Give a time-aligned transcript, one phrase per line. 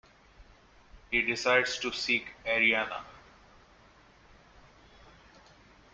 [1.11, 3.03] He decides to seek Arianna.